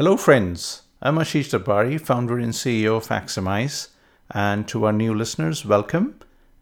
Hello, 0.00 0.16
friends. 0.16 0.84
I'm 1.02 1.16
Ashish 1.16 1.50
Darbari, 1.50 2.00
founder 2.00 2.38
and 2.38 2.54
CEO 2.54 2.96
of 2.96 3.08
Axiomise. 3.08 3.88
And 4.30 4.66
to 4.66 4.86
our 4.86 4.94
new 4.94 5.12
listeners, 5.12 5.66
welcome. 5.66 6.18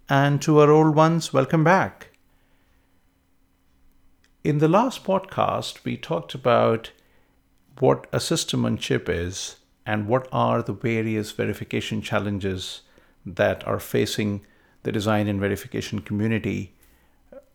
And 0.08 0.42
to 0.42 0.58
our 0.58 0.72
old 0.72 0.96
ones, 0.96 1.32
welcome 1.32 1.62
back. 1.62 2.08
In 4.42 4.58
the 4.58 4.66
last 4.66 5.04
podcast, 5.04 5.84
we 5.84 5.96
talked 5.96 6.34
about 6.34 6.90
what 7.78 8.08
a 8.12 8.18
system 8.18 8.64
on 8.64 8.76
chip 8.76 9.08
is 9.08 9.58
and 9.86 10.08
what 10.08 10.26
are 10.32 10.60
the 10.60 10.72
various 10.72 11.30
verification 11.30 12.02
challenges 12.02 12.82
that 13.24 13.64
are 13.68 13.78
facing 13.78 14.44
the 14.82 14.90
design 14.90 15.28
and 15.28 15.38
verification 15.38 16.00
community. 16.00 16.74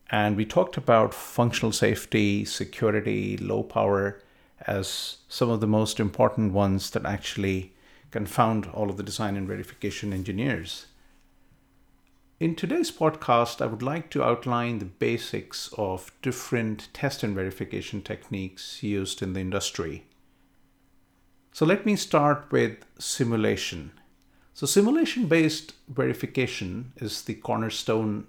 And 0.09 0.37
we 0.37 0.45
talked 0.45 0.77
about 0.77 1.13
functional 1.13 1.73
safety, 1.73 2.45
security, 2.45 3.35
low 3.35 3.63
power, 3.63 4.21
as 4.67 5.17
some 5.27 5.49
of 5.49 5.59
the 5.59 5.67
most 5.67 5.99
important 5.99 6.53
ones 6.53 6.89
that 6.91 7.05
actually 7.05 7.73
confound 8.11 8.67
all 8.67 8.89
of 8.89 8.97
the 8.97 9.03
design 9.03 9.35
and 9.35 9.47
verification 9.47 10.13
engineers. 10.13 10.87
In 12.39 12.55
today's 12.55 12.91
podcast, 12.91 13.61
I 13.61 13.67
would 13.67 13.81
like 13.81 14.09
to 14.11 14.23
outline 14.23 14.79
the 14.79 14.85
basics 14.85 15.73
of 15.77 16.11
different 16.21 16.89
test 16.93 17.23
and 17.23 17.33
verification 17.33 18.01
techniques 18.01 18.83
used 18.83 19.21
in 19.21 19.33
the 19.33 19.39
industry. 19.39 20.05
So 21.53 21.65
let 21.65 21.85
me 21.85 21.95
start 21.95 22.51
with 22.51 22.85
simulation. 22.99 23.91
So 24.53 24.65
simulation 24.65 25.27
based 25.27 25.73
verification 25.87 26.93
is 26.97 27.21
the 27.23 27.35
cornerstone 27.35 28.27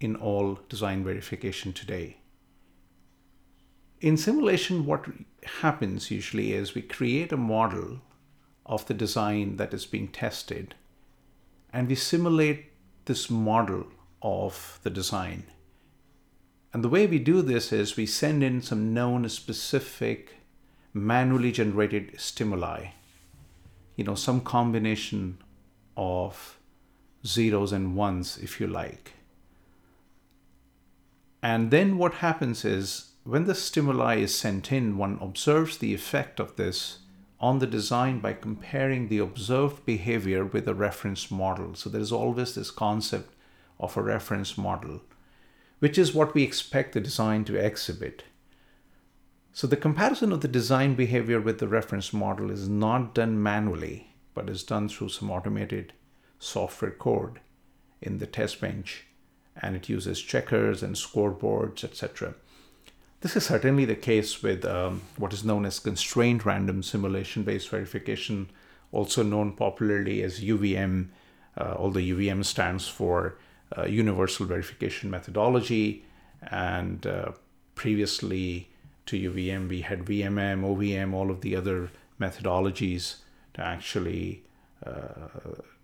in 0.00 0.16
all 0.16 0.58
design 0.68 1.04
verification 1.04 1.72
today. 1.72 2.16
In 4.00 4.16
simulation, 4.16 4.86
what 4.86 5.06
happens 5.60 6.10
usually 6.10 6.52
is 6.52 6.74
we 6.74 6.82
create 6.82 7.32
a 7.32 7.36
model 7.36 8.00
of 8.64 8.86
the 8.86 8.94
design 8.94 9.56
that 9.56 9.74
is 9.74 9.86
being 9.86 10.08
tested 10.08 10.74
and 11.72 11.88
we 11.88 11.94
simulate 11.94 12.72
this 13.06 13.28
model 13.28 13.86
of 14.22 14.78
the 14.82 14.90
design. 14.90 15.44
And 16.72 16.84
the 16.84 16.88
way 16.88 17.06
we 17.06 17.18
do 17.18 17.42
this 17.42 17.72
is 17.72 17.96
we 17.96 18.06
send 18.06 18.42
in 18.42 18.62
some 18.62 18.94
known 18.94 19.28
specific 19.28 20.34
manually 20.92 21.50
generated 21.50 22.20
stimuli, 22.20 22.88
you 23.96 24.04
know, 24.04 24.14
some 24.14 24.40
combination 24.40 25.38
of 25.96 26.58
zeros 27.26 27.72
and 27.72 27.96
ones, 27.96 28.38
if 28.40 28.60
you 28.60 28.66
like. 28.66 29.14
And 31.42 31.70
then 31.70 31.98
what 31.98 32.14
happens 32.14 32.64
is 32.64 33.07
when 33.28 33.44
the 33.44 33.54
stimuli 33.54 34.16
is 34.16 34.34
sent 34.34 34.72
in, 34.72 34.96
one 34.96 35.18
observes 35.20 35.76
the 35.76 35.92
effect 35.92 36.40
of 36.40 36.56
this 36.56 37.00
on 37.38 37.58
the 37.58 37.66
design 37.66 38.20
by 38.20 38.32
comparing 38.32 39.08
the 39.08 39.18
observed 39.18 39.84
behavior 39.84 40.46
with 40.46 40.66
a 40.66 40.72
reference 40.72 41.30
model. 41.30 41.74
So 41.74 41.90
there's 41.90 42.10
always 42.10 42.54
this 42.54 42.70
concept 42.70 43.34
of 43.78 43.98
a 43.98 44.02
reference 44.02 44.56
model, 44.56 45.02
which 45.78 45.98
is 45.98 46.14
what 46.14 46.32
we 46.32 46.42
expect 46.42 46.94
the 46.94 47.00
design 47.00 47.44
to 47.44 47.56
exhibit. 47.56 48.24
So 49.52 49.66
the 49.66 49.76
comparison 49.76 50.32
of 50.32 50.40
the 50.40 50.48
design 50.48 50.94
behavior 50.94 51.38
with 51.38 51.58
the 51.58 51.68
reference 51.68 52.14
model 52.14 52.50
is 52.50 52.66
not 52.66 53.14
done 53.14 53.42
manually, 53.42 54.08
but 54.32 54.48
is 54.48 54.62
done 54.62 54.88
through 54.88 55.10
some 55.10 55.30
automated 55.30 55.92
software 56.38 56.92
code 56.92 57.40
in 58.00 58.18
the 58.18 58.26
test 58.26 58.58
bench, 58.58 59.04
and 59.60 59.76
it 59.76 59.90
uses 59.90 60.22
checkers 60.22 60.82
and 60.82 60.96
scoreboards, 60.96 61.84
etc. 61.84 62.34
This 63.20 63.34
is 63.34 63.44
certainly 63.44 63.84
the 63.84 63.96
case 63.96 64.42
with 64.44 64.64
um, 64.64 65.02
what 65.16 65.32
is 65.32 65.44
known 65.44 65.66
as 65.66 65.80
constrained 65.80 66.46
random 66.46 66.84
simulation 66.84 67.42
based 67.42 67.68
verification, 67.68 68.48
also 68.92 69.24
known 69.24 69.52
popularly 69.52 70.22
as 70.22 70.40
UVM, 70.40 71.08
uh, 71.56 71.74
although 71.76 71.98
UVM 71.98 72.44
stands 72.44 72.86
for 72.86 73.36
uh, 73.76 73.86
Universal 73.86 74.46
Verification 74.46 75.10
Methodology. 75.10 76.04
And 76.42 77.04
uh, 77.06 77.32
previously 77.74 78.68
to 79.06 79.16
UVM, 79.32 79.68
we 79.68 79.80
had 79.80 80.04
VMM, 80.04 80.62
OVM, 80.62 81.12
all 81.12 81.32
of 81.32 81.40
the 81.40 81.56
other 81.56 81.90
methodologies 82.20 83.16
to 83.54 83.62
actually 83.62 84.44
uh, 84.86 85.28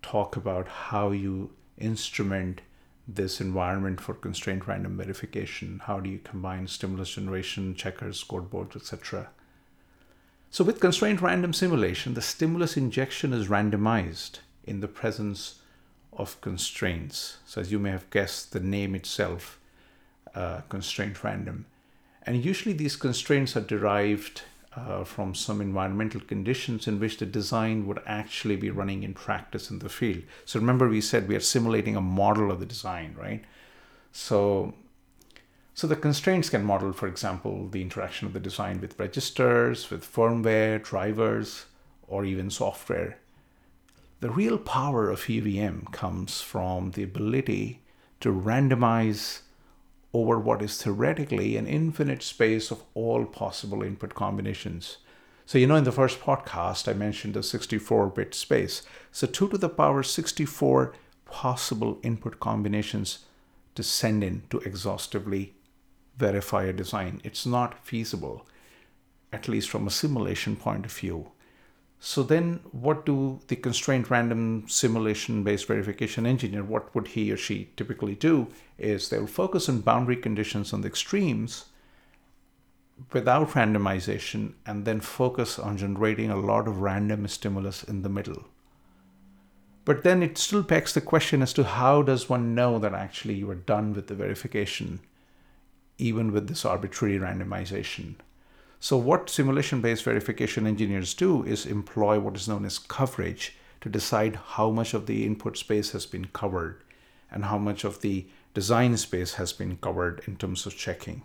talk 0.01 0.37
about 0.37 0.69
how 0.69 1.11
you 1.11 1.51
instrument 1.77 2.61
this 3.07 3.39
environment 3.39 4.01
for 4.01 4.13
constraint 4.13 4.67
random 4.67 4.97
verification? 4.97 5.81
How 5.85 5.99
do 5.99 6.09
you 6.09 6.19
combine 6.19 6.67
stimulus 6.67 7.13
generation, 7.13 7.75
checkers, 7.75 8.23
scoreboards, 8.23 8.75
etc.? 8.75 9.29
So 10.49 10.63
with 10.63 10.79
constraint 10.79 11.21
random 11.21 11.53
simulation, 11.53 12.13
the 12.13 12.21
stimulus 12.21 12.77
injection 12.77 13.33
is 13.33 13.47
randomized 13.47 14.39
in 14.63 14.79
the 14.79 14.87
presence 14.87 15.59
of 16.13 16.39
constraints. 16.41 17.37
So 17.45 17.61
as 17.61 17.71
you 17.71 17.79
may 17.79 17.91
have 17.91 18.09
guessed, 18.09 18.53
the 18.53 18.59
name 18.59 18.95
itself, 18.95 19.59
uh, 20.33 20.61
constraint 20.69 21.23
random. 21.23 21.65
And 22.23 22.43
usually 22.43 22.73
these 22.73 22.95
constraints 22.95 23.55
are 23.55 23.61
derived 23.61 24.41
uh, 24.75 25.03
from 25.03 25.33
some 25.33 25.61
environmental 25.61 26.21
conditions 26.21 26.87
in 26.87 26.99
which 26.99 27.17
the 27.17 27.25
design 27.25 27.87
would 27.87 27.99
actually 28.05 28.55
be 28.55 28.69
running 28.69 29.03
in 29.03 29.13
practice 29.13 29.69
in 29.69 29.79
the 29.79 29.89
field. 29.89 30.23
So 30.45 30.59
remember, 30.59 30.89
we 30.89 31.01
said 31.01 31.27
we 31.27 31.35
are 31.35 31.41
simulating 31.41 31.95
a 31.95 32.01
model 32.01 32.51
of 32.51 32.59
the 32.59 32.65
design, 32.65 33.15
right? 33.17 33.43
So, 34.11 34.73
so 35.73 35.87
the 35.87 35.95
constraints 35.95 36.49
can 36.49 36.63
model, 36.63 36.93
for 36.93 37.07
example, 37.07 37.67
the 37.69 37.81
interaction 37.81 38.27
of 38.27 38.33
the 38.33 38.39
design 38.39 38.81
with 38.81 38.99
registers, 38.99 39.89
with 39.89 40.11
firmware, 40.11 40.83
drivers, 40.83 41.65
or 42.07 42.25
even 42.25 42.49
software. 42.49 43.17
The 44.19 44.29
real 44.29 44.57
power 44.57 45.09
of 45.09 45.21
UVM 45.21 45.91
comes 45.91 46.41
from 46.41 46.91
the 46.91 47.03
ability 47.03 47.81
to 48.21 48.31
randomize 48.31 49.41
over 50.15 50.39
what 50.39 50.61
is 50.61 50.81
theoretically 50.81 51.57
an 51.57 51.67
infinite 51.67 52.23
space 52.23 52.71
of 52.71 52.81
all 52.93 53.25
possible 53.25 53.83
input 53.83 54.13
combinations. 54.13 54.97
So, 55.45 55.57
you 55.57 55.67
know, 55.67 55.75
in 55.75 55.83
the 55.83 55.91
first 55.91 56.21
podcast, 56.21 56.87
I 56.87 56.93
mentioned 56.93 57.33
the 57.33 57.43
64 57.43 58.07
bit 58.07 58.33
space. 58.33 58.81
So, 59.11 59.27
2 59.27 59.49
to 59.49 59.57
the 59.57 59.67
power 59.67 60.03
64 60.03 60.93
possible 61.25 61.99
input 62.01 62.39
combinations 62.39 63.25
to 63.75 63.83
send 63.83 64.23
in 64.23 64.43
to 64.51 64.59
exhaustively 64.59 65.53
verify 66.15 66.63
a 66.63 66.71
design. 66.71 67.19
It's 67.25 67.45
not 67.45 67.85
feasible, 67.85 68.47
at 69.33 69.49
least 69.49 69.69
from 69.69 69.85
a 69.85 69.91
simulation 69.91 70.55
point 70.55 70.85
of 70.85 70.93
view. 70.93 71.31
So 72.07 72.21
then 72.21 72.59
what 72.71 73.03
do 73.03 73.39
the 73.47 73.55
constraint 73.55 74.11
random 74.11 74.65
simulation 74.67 75.41
based 75.43 75.65
verification 75.65 76.27
engineer, 76.27 76.63
what 76.63 76.93
would 76.93 77.07
he 77.07 77.31
or 77.31 77.35
she 77.35 77.71
typically 77.77 78.13
do 78.13 78.47
is 78.77 79.09
they'll 79.09 79.25
focus 79.25 79.67
on 79.67 79.79
boundary 79.81 80.17
conditions 80.17 80.71
on 80.71 80.81
the 80.81 80.87
extremes 80.87 81.65
without 83.11 83.49
randomization 83.49 84.53
and 84.67 84.85
then 84.85 84.99
focus 84.99 85.57
on 85.57 85.77
generating 85.77 86.29
a 86.29 86.37
lot 86.37 86.67
of 86.67 86.81
random 86.81 87.27
stimulus 87.27 87.83
in 87.83 88.03
the 88.03 88.09
middle. 88.09 88.45
But 89.83 90.03
then 90.03 90.21
it 90.21 90.37
still 90.37 90.61
begs 90.61 90.93
the 90.93 91.01
question 91.01 91.41
as 91.41 91.53
to 91.53 91.63
how 91.63 92.03
does 92.03 92.29
one 92.29 92.53
know 92.53 92.77
that 92.77 92.93
actually 92.93 93.33
you 93.33 93.49
are 93.49 93.55
done 93.55 93.93
with 93.95 94.05
the 94.05 94.13
verification, 94.13 94.99
even 95.97 96.31
with 96.31 96.49
this 96.49 96.65
arbitrary 96.65 97.17
randomization? 97.17 98.13
So, 98.79 98.97
what 98.97 99.29
simulation 99.29 99.81
based 99.81 100.03
verification 100.03 100.67
engineers 100.67 101.13
do 101.13 101.43
is 101.43 101.65
employ 101.65 102.19
what 102.19 102.35
is 102.35 102.47
known 102.47 102.65
as 102.65 102.77
coverage 102.77 103.55
to 103.81 103.89
decide 103.89 104.35
how 104.35 104.69
much 104.69 104.93
of 104.93 105.05
the 105.05 105.25
input 105.25 105.57
space 105.57 105.91
has 105.91 106.05
been 106.05 106.25
covered 106.25 106.81
and 107.31 107.45
how 107.45 107.57
much 107.57 107.83
of 107.83 108.01
the 108.01 108.27
design 108.53 108.95
space 108.97 109.35
has 109.35 109.53
been 109.53 109.77
covered 109.77 110.21
in 110.27 110.35
terms 110.35 110.65
of 110.65 110.77
checking. 110.77 111.23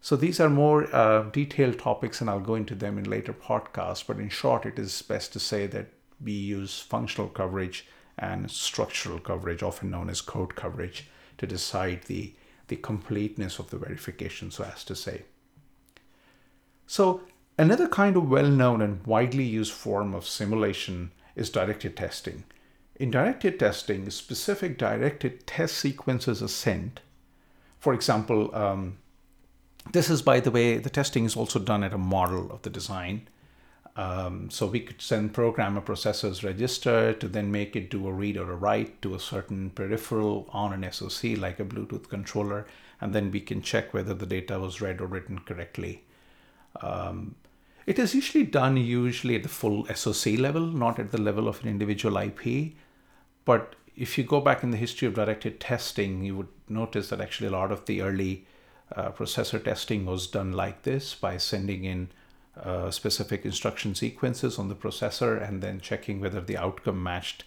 So, 0.00 0.16
these 0.16 0.40
are 0.40 0.48
more 0.48 0.94
uh, 0.94 1.30
detailed 1.30 1.78
topics, 1.78 2.20
and 2.20 2.30
I'll 2.30 2.40
go 2.40 2.54
into 2.54 2.74
them 2.74 2.98
in 2.98 3.04
later 3.04 3.32
podcasts. 3.32 4.06
But 4.06 4.18
in 4.18 4.28
short, 4.28 4.64
it 4.64 4.78
is 4.78 5.02
best 5.02 5.32
to 5.34 5.40
say 5.40 5.66
that 5.66 5.88
we 6.22 6.32
use 6.32 6.80
functional 6.80 7.28
coverage 7.28 7.86
and 8.18 8.50
structural 8.50 9.18
coverage, 9.18 9.62
often 9.62 9.90
known 9.90 10.10
as 10.10 10.20
code 10.20 10.54
coverage, 10.54 11.08
to 11.38 11.46
decide 11.46 12.02
the, 12.04 12.34
the 12.68 12.76
completeness 12.76 13.58
of 13.58 13.70
the 13.70 13.78
verification, 13.78 14.50
so 14.50 14.64
as 14.64 14.84
to 14.84 14.94
say. 14.94 15.22
So 16.90 17.20
another 17.56 17.86
kind 17.86 18.16
of 18.16 18.28
well-known 18.28 18.82
and 18.82 19.06
widely 19.06 19.44
used 19.44 19.72
form 19.72 20.12
of 20.12 20.26
simulation 20.26 21.12
is 21.36 21.48
directed 21.48 21.96
testing. 21.96 22.42
In 22.96 23.12
directed 23.12 23.60
testing, 23.60 24.10
specific 24.10 24.76
directed 24.76 25.46
test 25.46 25.76
sequences 25.76 26.42
are 26.42 26.48
sent. 26.48 26.98
For 27.78 27.94
example, 27.94 28.52
um, 28.52 28.98
this 29.92 30.10
is, 30.10 30.20
by 30.20 30.40
the 30.40 30.50
way, 30.50 30.78
the 30.78 30.90
testing 30.90 31.24
is 31.24 31.36
also 31.36 31.60
done 31.60 31.84
at 31.84 31.92
a 31.92 31.96
model 31.96 32.50
of 32.50 32.62
the 32.62 32.70
design. 32.70 33.28
Um, 33.94 34.50
so 34.50 34.66
we 34.66 34.80
could 34.80 35.00
send 35.00 35.32
program 35.32 35.76
a 35.76 35.82
processor's 35.82 36.42
register 36.42 37.12
to 37.12 37.28
then 37.28 37.52
make 37.52 37.76
it 37.76 37.88
do 37.88 38.08
a 38.08 38.12
read 38.12 38.36
or 38.36 38.50
a 38.50 38.56
write 38.56 39.00
to 39.02 39.14
a 39.14 39.20
certain 39.20 39.70
peripheral 39.70 40.48
on 40.52 40.72
an 40.72 40.90
SoC, 40.90 41.38
like 41.38 41.60
a 41.60 41.64
Bluetooth 41.64 42.08
controller, 42.08 42.66
and 43.00 43.14
then 43.14 43.30
we 43.30 43.40
can 43.40 43.62
check 43.62 43.94
whether 43.94 44.12
the 44.12 44.26
data 44.26 44.58
was 44.58 44.80
read 44.80 45.00
or 45.00 45.06
written 45.06 45.38
correctly. 45.38 46.02
Um, 46.80 47.34
It 47.86 47.98
is 47.98 48.14
usually 48.14 48.44
done 48.44 48.76
usually 48.76 49.34
at 49.34 49.42
the 49.42 49.48
full 49.48 49.86
SOC 49.92 50.38
level, 50.38 50.66
not 50.66 50.98
at 51.00 51.10
the 51.10 51.20
level 51.20 51.48
of 51.48 51.62
an 51.62 51.68
individual 51.68 52.16
IP. 52.18 52.74
But 53.44 53.74
if 53.96 54.16
you 54.16 54.22
go 54.22 54.40
back 54.40 54.62
in 54.62 54.70
the 54.70 54.76
history 54.76 55.08
of 55.08 55.14
directed 55.14 55.58
testing, 55.60 56.22
you 56.22 56.36
would 56.36 56.48
notice 56.68 57.08
that 57.08 57.20
actually 57.20 57.48
a 57.48 57.52
lot 57.52 57.72
of 57.72 57.86
the 57.86 58.02
early 58.02 58.46
uh, 58.94 59.10
processor 59.10 59.62
testing 59.64 60.06
was 60.06 60.26
done 60.28 60.52
like 60.52 60.82
this 60.82 61.14
by 61.14 61.36
sending 61.36 61.84
in 61.84 62.10
uh, 62.56 62.90
specific 62.90 63.44
instruction 63.44 63.94
sequences 63.94 64.58
on 64.58 64.68
the 64.68 64.74
processor 64.76 65.42
and 65.42 65.62
then 65.62 65.80
checking 65.80 66.20
whether 66.20 66.40
the 66.40 66.56
outcome 66.56 67.02
matched 67.02 67.44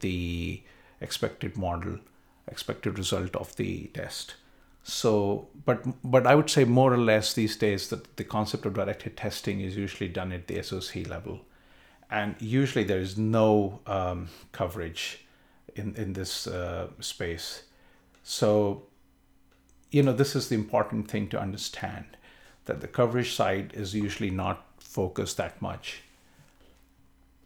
the 0.00 0.62
expected 1.00 1.56
model, 1.56 1.98
expected 2.46 2.98
result 2.98 3.34
of 3.36 3.56
the 3.56 3.86
test. 3.94 4.34
So, 4.84 5.48
but 5.64 5.84
but 6.02 6.26
I 6.26 6.34
would 6.34 6.50
say 6.50 6.64
more 6.64 6.92
or 6.92 6.98
less 6.98 7.34
these 7.34 7.56
days 7.56 7.88
that 7.88 8.16
the 8.16 8.24
concept 8.24 8.66
of 8.66 8.74
directed 8.74 9.16
testing 9.16 9.60
is 9.60 9.76
usually 9.76 10.08
done 10.08 10.32
at 10.32 10.48
the 10.48 10.60
SOC 10.62 11.06
level, 11.08 11.40
and 12.10 12.34
usually 12.40 12.84
there 12.84 12.98
is 12.98 13.16
no 13.16 13.80
um, 13.86 14.28
coverage 14.50 15.24
in 15.76 15.94
in 15.94 16.14
this 16.14 16.46
uh, 16.46 16.88
space. 17.00 17.62
So, 18.24 18.84
you 19.90 20.02
know, 20.02 20.12
this 20.12 20.34
is 20.34 20.48
the 20.48 20.54
important 20.56 21.08
thing 21.10 21.28
to 21.28 21.40
understand 21.40 22.16
that 22.64 22.80
the 22.80 22.88
coverage 22.88 23.34
side 23.34 23.72
is 23.74 23.94
usually 23.94 24.30
not 24.30 24.64
focused 24.78 25.36
that 25.36 25.60
much. 25.62 26.02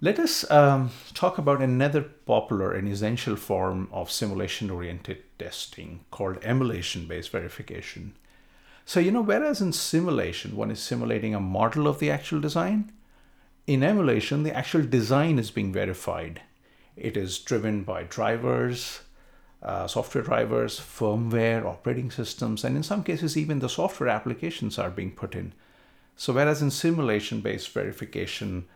Let 0.00 0.18
us 0.18 0.48
um, 0.50 0.90
talk 1.14 1.38
about 1.38 1.62
another 1.62 2.02
popular 2.02 2.72
and 2.72 2.86
essential 2.86 3.34
form 3.34 3.88
of 3.90 4.10
simulation 4.10 4.70
oriented 4.70 5.22
testing 5.38 6.04
called 6.10 6.38
emulation 6.42 7.06
based 7.06 7.30
verification. 7.30 8.14
So, 8.84 9.00
you 9.00 9.10
know, 9.10 9.22
whereas 9.22 9.62
in 9.62 9.72
simulation, 9.72 10.54
one 10.54 10.70
is 10.70 10.80
simulating 10.80 11.34
a 11.34 11.40
model 11.40 11.88
of 11.88 11.98
the 11.98 12.10
actual 12.10 12.40
design, 12.40 12.92
in 13.66 13.82
emulation, 13.82 14.42
the 14.42 14.54
actual 14.54 14.82
design 14.84 15.38
is 15.38 15.50
being 15.50 15.72
verified. 15.72 16.42
It 16.94 17.16
is 17.16 17.38
driven 17.38 17.82
by 17.82 18.04
drivers, 18.04 19.00
uh, 19.62 19.86
software 19.88 20.22
drivers, 20.22 20.78
firmware, 20.78 21.64
operating 21.64 22.10
systems, 22.10 22.64
and 22.64 22.76
in 22.76 22.82
some 22.82 23.02
cases, 23.02 23.36
even 23.36 23.58
the 23.58 23.68
software 23.68 24.08
applications 24.10 24.78
are 24.78 24.90
being 24.90 25.10
put 25.10 25.34
in. 25.34 25.52
So, 26.16 26.34
whereas 26.34 26.62
in 26.62 26.70
simulation 26.70 27.40
based 27.40 27.70
verification, 27.70 28.66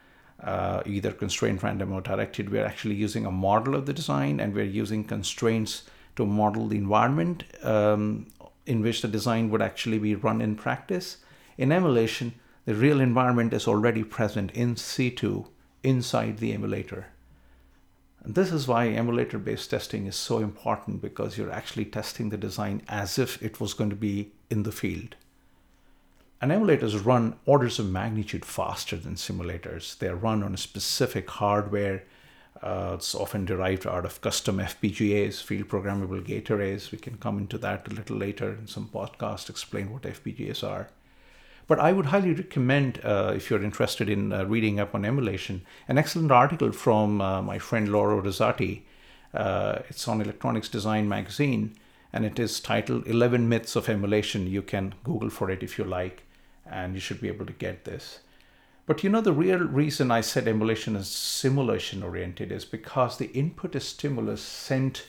uh, 0.42 0.82
either 0.86 1.12
constrained 1.12 1.62
random 1.62 1.92
or 1.92 2.00
directed, 2.00 2.50
we're 2.50 2.64
actually 2.64 2.94
using 2.94 3.26
a 3.26 3.30
model 3.30 3.74
of 3.74 3.86
the 3.86 3.92
design 3.92 4.40
and 4.40 4.54
we're 4.54 4.64
using 4.64 5.04
constraints 5.04 5.82
to 6.16 6.26
model 6.26 6.68
the 6.68 6.78
environment 6.78 7.44
um, 7.62 8.26
in 8.66 8.80
which 8.82 9.02
the 9.02 9.08
design 9.08 9.50
would 9.50 9.62
actually 9.62 9.98
be 9.98 10.14
run 10.14 10.40
in 10.40 10.56
practice. 10.56 11.18
In 11.58 11.72
emulation, 11.72 12.34
the 12.64 12.74
real 12.74 13.00
environment 13.00 13.52
is 13.52 13.66
already 13.66 14.04
present 14.04 14.50
in 14.52 14.76
situ 14.76 15.44
inside 15.82 16.38
the 16.38 16.52
emulator. 16.52 17.06
And 18.22 18.34
this 18.34 18.52
is 18.52 18.68
why 18.68 18.88
emulator 18.88 19.38
based 19.38 19.70
testing 19.70 20.06
is 20.06 20.16
so 20.16 20.38
important 20.38 21.00
because 21.00 21.38
you're 21.38 21.50
actually 21.50 21.86
testing 21.86 22.28
the 22.28 22.36
design 22.36 22.82
as 22.88 23.18
if 23.18 23.42
it 23.42 23.60
was 23.60 23.72
going 23.72 23.90
to 23.90 23.96
be 23.96 24.32
in 24.50 24.62
the 24.62 24.72
field. 24.72 25.16
And 26.42 26.50
emulators 26.50 27.04
run 27.04 27.36
orders 27.44 27.78
of 27.78 27.90
magnitude 27.90 28.46
faster 28.46 28.96
than 28.96 29.16
simulators. 29.16 29.98
They're 29.98 30.16
run 30.16 30.42
on 30.42 30.54
a 30.54 30.58
specific 30.58 31.28
hardware. 31.28 32.04
Uh, 32.62 32.92
it's 32.94 33.14
often 33.14 33.44
derived 33.44 33.86
out 33.86 34.06
of 34.06 34.22
custom 34.22 34.56
FPGAs, 34.56 35.42
field 35.42 35.68
programmable 35.68 36.24
gate 36.24 36.50
arrays. 36.50 36.92
We 36.92 36.98
can 36.98 37.18
come 37.18 37.36
into 37.36 37.58
that 37.58 37.86
a 37.88 37.94
little 37.94 38.16
later 38.16 38.54
in 38.54 38.66
some 38.66 38.88
podcast, 38.88 39.50
explain 39.50 39.92
what 39.92 40.02
FPGAs 40.02 40.66
are. 40.66 40.88
But 41.66 41.78
I 41.78 41.92
would 41.92 42.06
highly 42.06 42.32
recommend, 42.32 43.00
uh, 43.04 43.34
if 43.36 43.50
you're 43.50 43.62
interested 43.62 44.08
in 44.08 44.32
uh, 44.32 44.46
reading 44.46 44.80
up 44.80 44.94
on 44.94 45.04
emulation, 45.04 45.60
an 45.88 45.98
excellent 45.98 46.32
article 46.32 46.72
from 46.72 47.20
uh, 47.20 47.42
my 47.42 47.58
friend 47.58 47.92
Lauro 47.92 48.20
Rizzatti. 48.20 48.82
Uh, 49.34 49.80
it's 49.90 50.08
on 50.08 50.22
Electronics 50.22 50.70
Design 50.70 51.06
magazine, 51.06 51.74
and 52.14 52.24
it 52.24 52.38
is 52.38 52.60
titled 52.60 53.06
11 53.06 53.46
Myths 53.46 53.76
of 53.76 53.90
Emulation. 53.90 54.46
You 54.46 54.62
can 54.62 54.94
Google 55.04 55.28
for 55.28 55.50
it 55.50 55.62
if 55.62 55.78
you 55.78 55.84
like 55.84 56.24
and 56.64 56.94
you 56.94 57.00
should 57.00 57.20
be 57.20 57.28
able 57.28 57.46
to 57.46 57.52
get 57.52 57.84
this. 57.84 58.20
But 58.86 59.04
you 59.04 59.10
know, 59.10 59.20
the 59.20 59.32
real 59.32 59.60
reason 59.60 60.10
I 60.10 60.20
said 60.20 60.48
emulation 60.48 60.96
is 60.96 61.08
simulation 61.08 62.02
oriented 62.02 62.50
is 62.50 62.64
because 62.64 63.16
the 63.18 63.30
input 63.32 63.80
stimulus 63.80 64.42
sent 64.42 65.06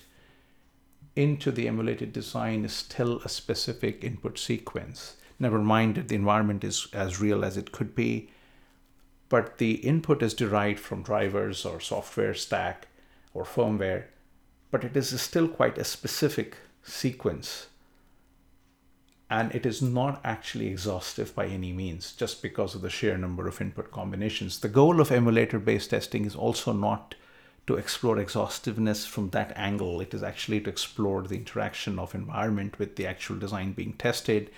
into 1.15 1.51
the 1.51 1.67
emulated 1.67 2.13
design 2.13 2.63
is 2.63 2.73
still 2.73 3.19
a 3.19 3.29
specific 3.29 4.03
input 4.03 4.37
sequence. 4.37 5.17
Never 5.39 5.59
mind 5.59 5.95
that 5.95 6.07
the 6.09 6.15
environment 6.15 6.63
is 6.63 6.87
as 6.93 7.19
real 7.19 7.43
as 7.43 7.57
it 7.57 7.71
could 7.71 7.95
be, 7.95 8.29
but 9.29 9.57
the 9.57 9.75
input 9.75 10.21
is 10.21 10.33
derived 10.33 10.79
from 10.79 11.01
drivers 11.01 11.65
or 11.65 11.79
software 11.79 12.35
stack 12.35 12.87
or 13.33 13.43
firmware, 13.43 14.03
but 14.69 14.83
it 14.83 14.95
is 14.95 15.19
still 15.19 15.47
quite 15.47 15.77
a 15.77 15.83
specific 15.83 16.57
sequence 16.83 17.67
and 19.31 19.55
it 19.55 19.65
is 19.65 19.81
not 19.81 20.19
actually 20.25 20.67
exhaustive 20.67 21.33
by 21.33 21.45
any 21.45 21.71
means 21.71 22.11
just 22.11 22.41
because 22.41 22.75
of 22.75 22.81
the 22.81 22.89
sheer 22.89 23.17
number 23.17 23.47
of 23.47 23.61
input 23.61 23.89
combinations. 23.89 24.59
The 24.59 24.67
goal 24.67 24.99
of 24.99 25.09
emulator 25.09 25.57
based 25.57 25.91
testing 25.91 26.25
is 26.25 26.35
also 26.35 26.73
not 26.73 27.15
to 27.65 27.77
explore 27.77 28.19
exhaustiveness 28.19 29.05
from 29.05 29.29
that 29.29 29.53
angle. 29.55 30.01
It 30.01 30.13
is 30.13 30.21
actually 30.21 30.59
to 30.61 30.69
explore 30.69 31.21
the 31.21 31.37
interaction 31.37 31.97
of 31.97 32.13
environment 32.13 32.77
with 32.77 32.97
the 32.97 33.07
actual 33.07 33.37
design 33.37 33.71
being 33.71 33.93
tested 33.93 34.51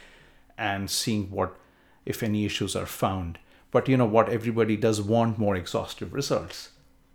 and 0.58 0.90
seeing 0.90 1.30
what, 1.30 1.56
if 2.04 2.24
any, 2.24 2.44
issues 2.44 2.76
are 2.76 2.88
found. 2.88 3.38
But 3.70 3.88
you 3.88 3.96
know 3.96 4.06
what? 4.06 4.30
Everybody 4.30 4.76
does 4.76 5.00
want 5.00 5.38
more 5.38 5.56
exhaustive 5.56 6.16
results. 6.16 6.70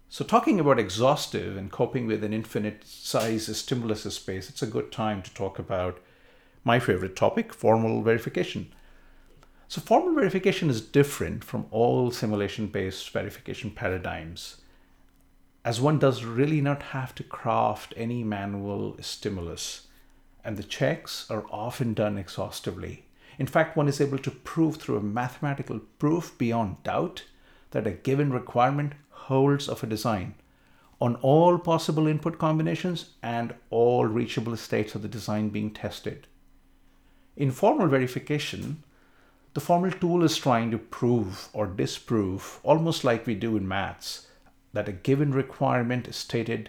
So, 0.09 0.25
talking 0.25 0.61
about 0.61 0.79
exhaustive 0.79 1.57
and 1.57 1.73
coping 1.73 2.07
with 2.07 2.23
an 2.23 2.33
infinite 2.33 2.87
size 2.87 3.55
stimulus 3.57 4.03
space, 4.15 4.49
it's 4.49 4.63
a 4.63 4.67
good 4.67 4.93
time 4.93 5.23
to 5.23 5.35
talk 5.35 5.59
about 5.59 5.99
my 6.65 6.79
favorite 6.79 7.17
topic, 7.17 7.53
formal 7.53 8.03
verification. 8.03 8.73
So 9.69 9.81
formal 9.81 10.15
verification 10.15 10.71
is 10.71 10.81
different 10.81 11.45
from 11.45 11.67
all 11.71 12.11
simulation-based 12.11 13.11
verification 13.11 13.71
paradigms 13.71 14.57
as 15.69 15.83
one 15.83 15.99
does 15.99 16.25
really 16.25 16.63
not 16.63 16.83
have 16.83 17.15
to 17.15 17.23
craft 17.23 17.93
any 17.95 18.25
manual 18.25 18.97
stimulus 19.01 19.89
and 20.43 20.57
the 20.57 20.63
checks 20.63 21.31
are 21.31 21.45
often 21.51 21.93
done 21.93 22.17
exhaustively. 22.17 23.05
In 23.39 23.47
fact, 23.47 23.77
one 23.77 23.87
is 23.87 24.01
able 24.01 24.17
to 24.19 24.31
prove 24.31 24.77
through 24.77 24.97
a 24.97 25.03
mathematical 25.03 25.81
proof 25.99 26.37
beyond 26.39 26.83
doubt 26.85 27.25
that 27.73 27.87
a 27.87 27.91
given 27.91 28.33
requirement 28.33 28.95
holds 29.11 29.69
of 29.69 29.83
a 29.83 29.87
design 29.87 30.37
on 31.03 31.17
all 31.17 31.59
possible 31.59 32.07
input 32.07 32.39
combinations 32.39 33.11
and 33.23 33.55
all 33.69 34.07
reachable 34.07 34.57
states 34.57 34.95
of 34.95 35.03
the 35.03 35.09
design 35.09 35.51
being 35.51 35.71
tested. 35.71 36.27
In 37.39 37.53
formal 37.53 37.87
verification, 37.87 38.83
the 39.55 39.61
formal 39.61 39.93
tool 39.93 40.25
is 40.25 40.37
trying 40.37 40.73
to 40.73 40.77
prove 40.77 41.49
or 41.53 41.69
disprove, 41.69 42.59
almost 42.65 43.05
like 43.05 43.29
we 43.29 43.37
do 43.37 43.57
in 43.57 43.69
maths, 43.69 44.27
that 44.73 44.89
a 44.89 44.93
given 44.93 45.31
requirement 45.31 46.09
is 46.09 46.17
stated 46.17 46.69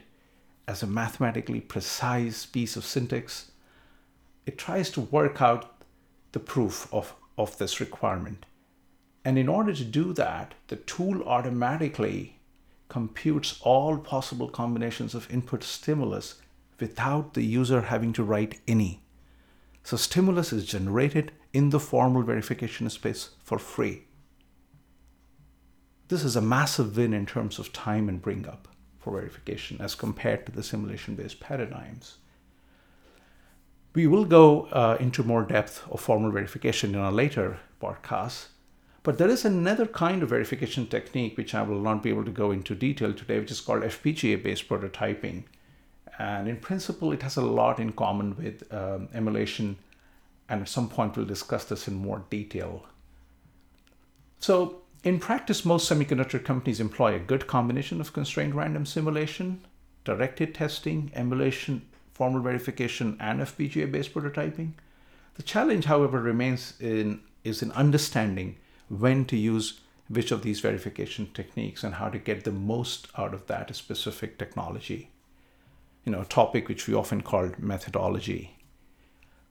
as 0.68 0.84
a 0.84 0.88
mathematically 0.88 1.60
precise 1.60 2.46
piece 2.46 2.76
of 2.76 2.86
syntax. 2.86 3.50
It 4.46 4.60
tries 4.60 4.92
to 4.92 5.02
work 5.02 5.42
out 5.42 5.82
the 6.34 6.40
proof 6.40 6.88
of, 6.94 7.16
of 7.36 7.58
this 7.58 7.80
requirement. 7.80 8.46
And 9.26 9.40
in 9.40 9.50
order 9.50 9.74
to 9.74 9.84
do 9.84 10.14
that, 10.14 10.54
the 10.68 10.76
tool 10.76 11.24
automatically 11.24 12.38
computes 12.90 13.60
all 13.62 13.98
possible 13.98 14.48
combinations 14.48 15.16
of 15.16 15.32
input 15.34 15.64
stimulus 15.64 16.36
without 16.80 17.34
the 17.34 17.44
user 17.44 17.82
having 17.82 18.14
to 18.14 18.24
write 18.24 18.62
any. 18.68 19.02
So 19.84 19.98
stimulus 19.98 20.54
is 20.54 20.66
generated 20.66 21.32
in 21.54 21.70
the 21.70 21.80
formal 21.80 22.24
verification 22.24 22.90
space 22.90 23.30
for 23.44 23.58
free. 23.58 24.04
This 26.10 26.24
is 26.24 26.36
a 26.36 26.42
massive 26.42 26.98
win 26.98 27.14
in 27.14 27.26
terms 27.26 27.60
of 27.60 27.72
time 27.72 28.10
and 28.10 28.22
bring 28.22 28.48
up 28.48 28.68
for 29.00 29.14
verification 29.14 29.80
as 29.80 29.96
compared 29.96 30.46
to 30.46 30.52
the 30.52 30.64
simulation 30.64 31.16
based 31.16 31.40
paradigms. 31.40 32.18
We 33.94 34.08
will 34.08 34.26
go 34.26 34.66
uh, 34.66 34.98
into 35.00 35.24
more 35.24 35.44
depth 35.44 35.84
of 35.90 36.00
formal 36.00 36.32
verification 36.32 36.94
in 36.94 37.02
a 37.02 37.12
later 37.12 37.60
podcast, 37.82 38.48
but 39.04 39.18
there 39.18 39.30
is 39.30 39.46
another 39.46 39.86
kind 39.86 40.22
of 40.22 40.30
verification 40.30 40.88
technique 40.88 41.38
which 41.38 41.56
I 41.56 41.64
will 41.64 41.82
not 41.82 42.04
be 42.04 42.10
able 42.10 42.26
to 42.26 42.32
go 42.32 42.52
into 42.52 42.76
detail 42.76 43.14
today, 43.14 43.40
which 43.40 43.52
is 43.52 43.62
called 43.62 43.84
FPGA 43.84 44.44
based 44.44 44.68
prototyping. 44.68 45.46
And 46.20 46.50
in 46.50 46.58
principle, 46.58 47.14
it 47.14 47.24
has 47.24 47.38
a 47.38 47.42
lot 47.42 47.80
in 47.80 47.94
common 47.94 48.36
with 48.36 48.72
um, 48.74 49.08
emulation. 49.14 49.78
And 50.50 50.62
at 50.62 50.68
some 50.68 50.90
point, 50.90 51.16
we'll 51.16 51.26
discuss 51.26 51.66
this 51.66 51.88
in 51.88 51.96
more 51.96 52.24
detail. 52.30 52.86
So, 54.40 54.82
in 55.04 55.20
practice, 55.20 55.64
most 55.64 55.90
semiconductor 55.90 56.44
companies 56.44 56.82
employ 56.82 57.16
a 57.16 57.20
good 57.20 57.48
combination 57.48 58.02
of 58.02 58.12
constrained 58.12 58.54
random 58.54 58.86
simulation, 58.86 59.66
directed 60.04 60.54
testing, 60.54 61.10
emulation, 61.16 61.84
formal 62.14 62.42
verification, 62.42 63.16
and 63.22 63.40
FPGA 63.40 63.90
based 63.90 64.14
prototyping. 64.14 64.74
The 65.36 65.44
challenge, 65.44 65.86
however, 65.86 66.20
remains 66.20 66.74
in 66.82 67.22
is 67.46 67.62
in 67.62 67.72
understanding 67.72 68.58
when 68.90 69.24
to 69.24 69.38
use 69.38 69.80
which 70.10 70.32
of 70.32 70.42
these 70.42 70.60
verification 70.60 71.30
techniques 71.34 71.82
and 71.84 71.96
how 71.96 72.10
to 72.10 72.18
get 72.18 72.44
the 72.44 72.52
most 72.52 73.08
out 73.18 73.34
of 73.34 73.48
that 73.48 73.74
specific 73.74 74.38
technology. 74.38 75.12
You 76.06 76.12
know, 76.12 76.22
a 76.22 76.26
topic 76.26 76.68
which 76.68 76.88
we 76.88 76.94
often 76.94 77.22
call 77.22 77.52
methodology. 77.58 78.56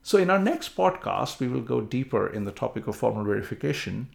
So, 0.01 0.17
in 0.17 0.29
our 0.29 0.39
next 0.39 0.75
podcast, 0.75 1.39
we 1.39 1.47
will 1.47 1.61
go 1.61 1.81
deeper 1.81 2.27
in 2.27 2.45
the 2.45 2.51
topic 2.51 2.87
of 2.87 2.95
formal 2.95 3.23
verification. 3.23 4.09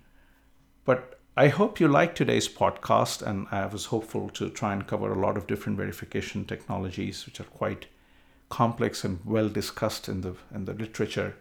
But 0.84 1.20
I 1.36 1.48
hope 1.48 1.80
you 1.80 1.88
liked 1.88 2.16
today's 2.16 2.48
podcast, 2.48 3.22
and 3.22 3.46
I 3.50 3.66
was 3.66 3.86
hopeful 3.86 4.28
to 4.30 4.50
try 4.50 4.72
and 4.72 4.86
cover 4.86 5.12
a 5.12 5.18
lot 5.18 5.36
of 5.36 5.46
different 5.46 5.78
verification 5.78 6.44
technologies, 6.44 7.26
which 7.26 7.40
are 7.40 7.44
quite 7.44 7.86
complex 8.48 9.04
and 9.04 9.18
well 9.24 9.48
discussed 9.48 10.08
in 10.08 10.20
the 10.20 10.36
in 10.54 10.64
the 10.64 10.74
literature. 10.74 11.34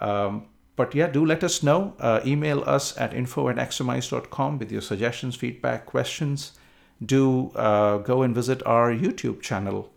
Um, 0.00 0.46
but 0.76 0.94
yeah, 0.94 1.06
do 1.06 1.24
let 1.24 1.44
us 1.44 1.62
know. 1.62 1.94
Uh, 2.00 2.20
email 2.26 2.64
us 2.64 2.96
at 2.98 3.14
info 3.14 3.48
at 3.48 3.56
axiomise.com 3.56 4.58
with 4.58 4.72
your 4.72 4.80
suggestions, 4.80 5.36
feedback, 5.36 5.86
questions. 5.86 6.58
Do 7.04 7.50
uh, 7.54 7.98
go 7.98 8.22
and 8.22 8.34
visit 8.34 8.66
our 8.66 8.92
YouTube 8.92 9.40
channel, 9.40 9.92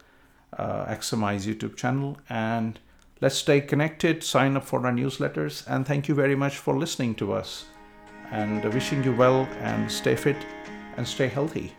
uh, 0.57 0.85
Axiomise 0.85 1.45
YouTube 1.45 1.75
channel, 1.75 2.17
and 2.29 2.79
let's 3.21 3.35
stay 3.35 3.61
connected. 3.61 4.23
Sign 4.23 4.55
up 4.55 4.65
for 4.65 4.85
our 4.85 4.91
newsletters, 4.91 5.65
and 5.67 5.85
thank 5.85 6.07
you 6.07 6.15
very 6.15 6.35
much 6.35 6.57
for 6.57 6.77
listening 6.77 7.15
to 7.15 7.33
us. 7.33 7.65
And 8.31 8.63
wishing 8.73 9.03
you 9.03 9.15
well 9.15 9.47
and 9.61 9.89
stay 9.89 10.15
fit 10.15 10.37
and 10.97 11.07
stay 11.07 11.27
healthy. 11.27 11.73